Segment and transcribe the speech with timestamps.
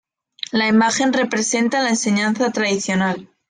[0.51, 3.29] La imagen representa la enseñanza tradicional.